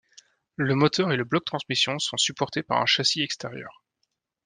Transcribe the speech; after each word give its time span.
Le 0.55 0.73
moteur 0.73 1.11
et 1.11 1.15
le 1.15 1.23
bloc 1.25 1.45
transmission 1.45 1.99
sont 1.99 2.17
supportés 2.17 2.63
par 2.63 2.81
un 2.81 2.87
châssis 2.87 3.21
extérieur. 3.21 3.83